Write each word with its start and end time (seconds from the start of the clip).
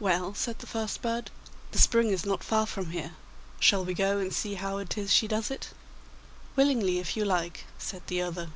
'Well,' 0.00 0.34
said 0.34 0.58
the 0.58 0.66
first 0.66 1.00
bird, 1.00 1.30
'the 1.70 1.78
spring 1.78 2.10
is 2.10 2.26
not 2.26 2.42
far 2.42 2.66
from 2.66 2.90
here. 2.90 3.12
Shall 3.60 3.84
we 3.84 3.94
go 3.94 4.18
and 4.18 4.34
see 4.34 4.54
how 4.54 4.78
it 4.78 4.98
is 4.98 5.12
she 5.12 5.28
does 5.28 5.48
it?' 5.48 5.68
'Willingly, 6.56 6.98
if 6.98 7.16
you 7.16 7.24
like,' 7.24 7.64
said 7.78 8.02
the 8.08 8.20
other. 8.20 8.48